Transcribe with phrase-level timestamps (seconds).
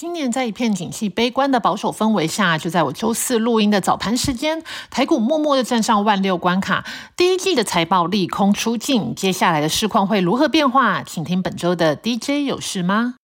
[0.00, 6.86] 今年在一片景气悲观的保守氛围下，就在我周四录音的早盘时间，台股默默的站上万六关卡。
[7.18, 11.02] 第一季的财报利空出尽，接下来的市况会如何变化？
[11.02, 13.16] 请听本周的 DJ 有事吗？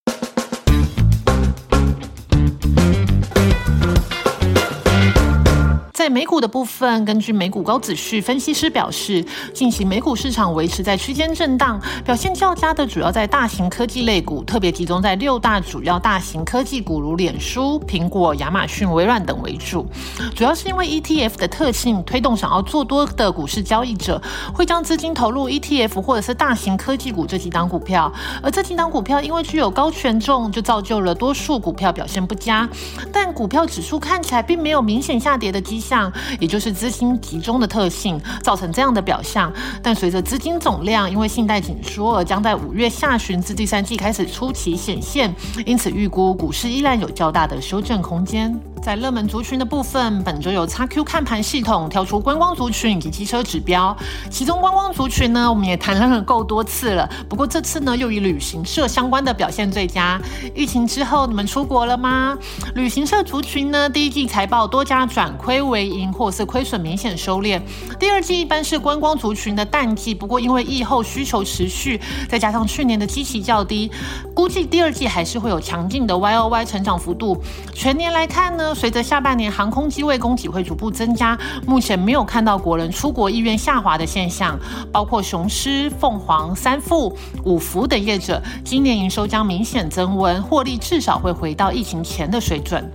[5.97, 19.87] 在美股的部分，根据美股高子序分析师表示，近期美股市场维持在区间震荡，表现较佳的主要在大型科技类股，特别集中在六大主要大型科技股，如脸书、苹果、亚马逊、微软等为主。
[20.35, 24.21] 主要是因为 ETF 的特性推动，想要做多的股市交易者
[24.53, 32.69] 会将资金投入 ETF 或者是大型科技股这几档股票，而这几档股票因为具有高权重，就造就了多数股票表现不佳。
[33.11, 35.86] 但股票指数看起来并没有明显下跌的迹象。
[35.87, 45.33] 像，也就是资金集中的特性造成这样的表象，但随着资金总量因为信贷紧缩而将在五月下旬至第三季开始初期显现，
[45.65, 48.59] 因此预估股市依然有较大的修正空间。
[48.87, 53.93] 在热门族群的部分，本周有 XQ 看盘系统挑出观光族群以及机车指标。
[54.29, 57.09] 其中观光族群呢，我们也谈论了够多次了。
[57.27, 60.17] 不过这次呢，又与旅行社相关的表现最佳。
[60.55, 62.37] 疫情之后，你们出国了吗？
[62.75, 67.61] 旅行社族群呢，第一季财报多家转亏为盈，或是亏损明显收敛。
[67.99, 73.91] 第二季一般是观光族群的淡季，不过因为疫后需求持续，再加上去年的基期较低，
[74.33, 77.37] 估计第二季还是会有强劲的 Y O Y 成长幅度。
[77.73, 78.73] 全年来看呢？
[78.77, 84.57] 随着下半年航空机位供给会逐步增加，目前没有看到国人出国意愿下滑的现象。
[84.91, 92.87] 包括雄狮、凤凰、三富、五福等业者，今年营收将明显增温，获利至少会回到疫情前的水准。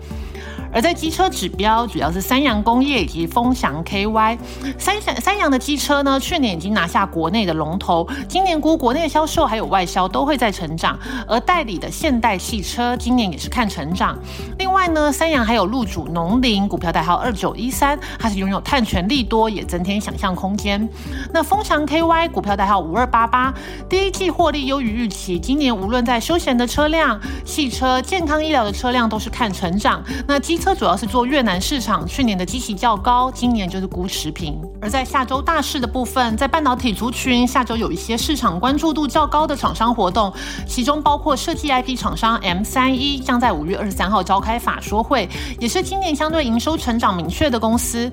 [0.72, 4.38] 而在机车指标，主要是三洋工业以及丰祥 KY。
[4.78, 10.98] 三三洋的机车呢，去年已经拿下国内的龙头，今年估国内销售还有外销都会在成长。
[11.26, 14.18] 而代理的现代汽车今年也是看成长。
[14.58, 20.88] 另外呢，三洋还有入主农林股票代号二九一三，它是拥有碳权利多，也增添想象空间。
[21.32, 23.52] 那丰祥 KY 股票代号五二八八，
[23.88, 30.02] 第一季获利优于预期，今年无论在休闲的车辆、汽车、健康医疗的车辆都是看成长。
[30.26, 34.56] 那机车主要是做越南市场，去年的基期较高，今年就是估持平。
[34.80, 40.32] 而在下周大事的部分，在半导体族群，下周有一些市场关注度较高的厂商活动，
[40.64, 45.28] 其中包括设计 IP 厂商 M 三一将在五月二十三号召开法说会，
[45.58, 48.08] 也是今年相对营收成长明确的公司。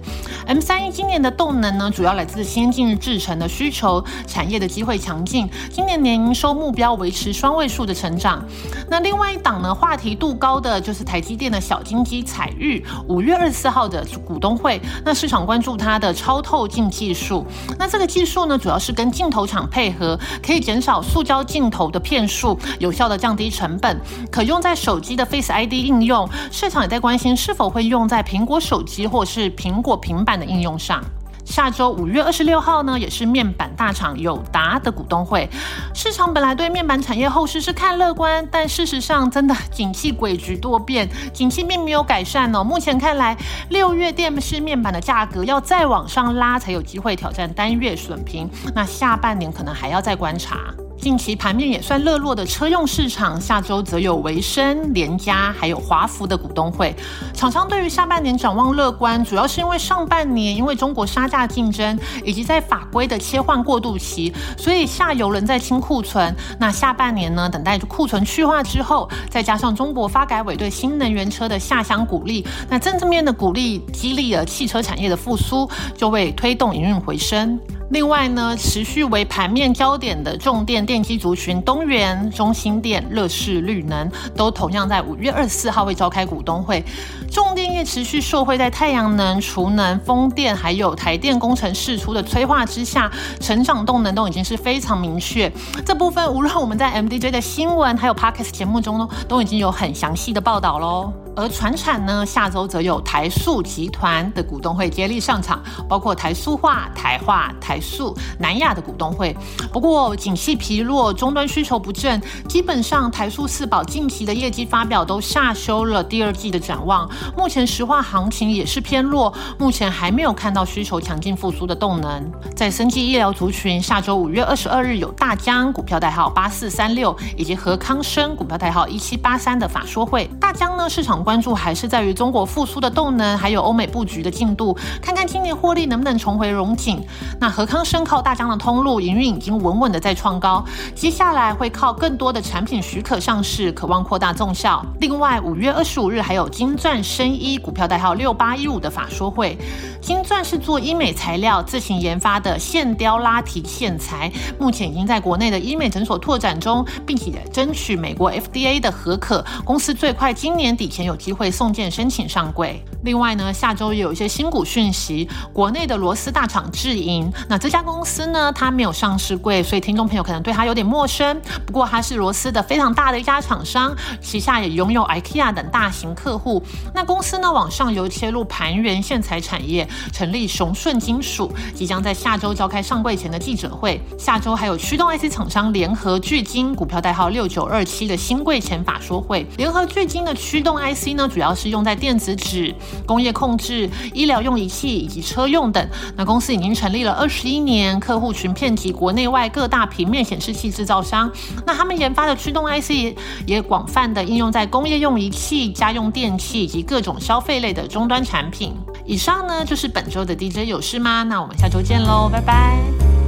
[0.48, 8.44] M 三一今年的动能呢，主要来自先进制程的需求，产业的机会强劲，今年年营收目标维持双位数的成长。
[8.90, 17.46] 那另外一档呢，话题度高的就是台积电的小金鸡彩玉，五月二十四号的股东会，那市场关注它的超透镜技术。
[17.78, 24.00] 那这个技术呢，主要是跟镜头厂配合，可以减少塑胶镜头的片数，有效的降低成本，
[24.32, 26.30] 可用在手机的 Face ID 应用。
[26.50, 31.04] 市场也在关心是否会用在苹果手机或是苹果平板的应用上。
[31.50, 35.50] 下周五月二十六号呢，也是面板大厂友达的股东会。
[35.96, 42.64] 市场本来对面板产业后市是看乐观，但事实上真的景气诡谲多变，景气并没有改善哦。
[42.64, 43.36] 目前看来，
[43.70, 48.48] 六月电视面板的价格要再往上拉，才有机会挑战单月损平。
[48.76, 50.58] 那下半年可能还要再观察。
[51.02, 56.94] 近期盘面也算热络的车用市场，下周则有维生、联家还有华福的股东会。
[57.34, 66.36] 厂商对于下半年展望乐观，主要是因为上半年因为中国杀价竞争以及在法规的切换过渡期，所以下游人在清库存。
[66.60, 77.58] 那下半年呢，等待库存去化之后，再加上中国发改委对新能源车的下乡鼓励，那正正面的鼓励激励了汽车产业的复苏，就会推动营运回升。
[77.90, 86.84] 另外呢，持续为盘面焦点的重电电机族群，东元、中兴电、乐视绿能，都同样在五月二十四号会召开股东会。
[87.30, 95.52] 重电业持续受惠在太阳能、储能、风电，还有台电工程释出的催化之下，成长动能都已经是非常明确。
[95.86, 101.14] 这部分无论我们在 MDJ 的新闻，还有 Parkes 节目中呢，都已经有很详细的报道喽。
[101.36, 109.34] 而船产呢，下周则有台塑集团的股东会接力上场，包括台塑化、台化、台塑、南亚的股东会。
[109.72, 117.10] 不过，景气疲弱，终端需求不振，基本上台塑四宝近期的业绩发表都下修了第二季的展望。
[117.38, 122.32] 目前石化行情也是偏弱，目前还没有看到需求强劲复苏的动能。
[122.56, 130.28] 在生技医疗族群，下周五月二十二日有大江股票代号八四三六，以及和康生股票代号一七八三的法说会。
[130.40, 131.20] 大江呢，市场。
[131.20, 137.04] 关注还是在于中国复苏的动能，还有欧美布局的进度，看看今年获利能不能重回荣景。
[137.40, 140.64] 那和康生靠大疆的通路营运已经稳稳的在创高，
[140.96, 144.84] 接下来会靠更多的产品许可上市，渴望扩大纵效。
[145.02, 149.58] 另外，五月二十五日还有金钻深一股票代号六八一五的法说会。
[150.02, 159.46] 金钻是做医美材料自行研发的线雕拉提线材，目前已经在国内的医美诊所拓展中，并且争取美国 FDA 的合可。
[159.66, 162.84] 公司最快今年底前有机会送件申请上柜。
[163.04, 171.40] 另外呢，下周也有一些新股讯息，国内的螺丝大厂智银，那这家公司呢，它没有上市柜，所以听众朋友可能对它有点陌生。
[171.66, 176.62] 不过它是螺丝的非常大的一家厂商，旗下也拥有 IKEA 等大型客户。
[176.94, 184.00] 那公司呢，往上游切入盘源线材产业，成立雄顺金属，即将在下周召开上柜前的记者会。
[184.18, 189.46] 下周还有驱动 IC 厂商联合巨晶，股票代号六九二七的新柜前法说会。
[189.58, 192.74] 联合巨晶的驱动 IC 呢，主要是用在电子纸。
[193.06, 201.32] 工业控制、医疗用仪器以及车用等，那公司已经成立了二十一年，客户群遍及国内外各大平面显示器制造商。
[201.66, 203.16] 那他们研发的驱动 IC
[203.46, 208.74] 也广泛的应用在工业用仪器、家用电器以及各种消费类的终端产品。
[209.06, 211.24] 以上呢就是是本周的 DJ 有事吗？
[211.24, 213.19] 那我们下周见喽，拜拜。